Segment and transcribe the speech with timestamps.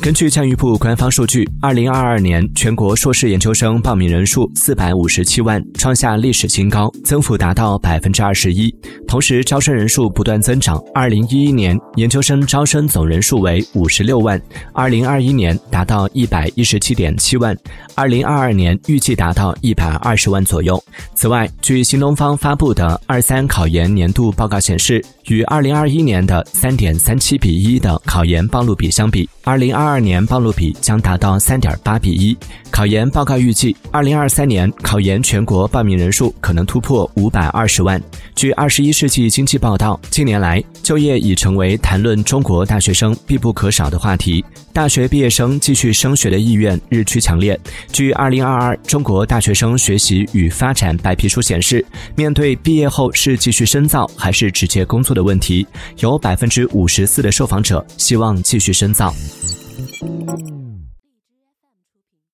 [0.00, 8.74] 根据教育部官方数据，二零二二年全国硕士研究生报名人数四百五十七万，创下历史新高，增幅达到百分之二十一。
[9.08, 14.40] 同时，招生人数不断增长，二零一一年研究生招生总人数为五十六万，
[14.74, 17.56] 二零二一年达到一百一十七点七万，
[17.94, 20.82] 二零二二年预计达到一百二十万左右。
[21.14, 32.34] 此外，据新东方发布的二三考研年度报告显示，与二零二一年的三点三七比一的考研报录比相比，二零二二二年报录比将达到三点八比一。
[32.70, 38.02] 考研报告预计，二零二三年考研全国报名人数可能突破五百二十万。
[38.34, 44.42] 据《二十一世纪经济报道》，近年来就业已成为谈论中国大学生必不可少的话题。
[44.72, 47.58] 大学毕业生继续升学的意愿日趋强烈。
[47.92, 51.84] 据《二零二二中国大学生学习与发展白皮书》显示，
[52.16, 55.64] 面对毕业后是继续深造还是直接工作的问题，
[55.98, 59.14] 有百分之五十四的受访者希望继续深造。
[60.04, 60.63] Música